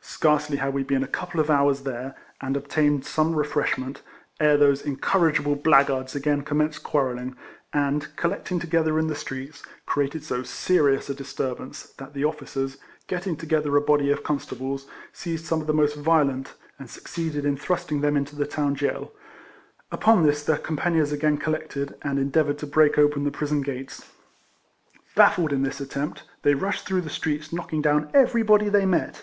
[0.00, 4.02] Scarcely had we been a couple of hours there, and obtained some refreshment,
[4.40, 7.36] ere these incorrigible blackguards again com menced quarrelling,
[7.72, 13.36] and, collecting together in the streets, created so serious a disturbance that the officers, getting
[13.36, 18.00] together a body of constables, seized some of the most violent and succeeded in thrusting
[18.02, 19.12] them into the town jail;
[19.92, 24.10] upon this their companions again collected, and endeavoured to break open the prison gates.
[25.14, 29.22] Baffled in this attempt, they rushed through the streets knocking down every body they met.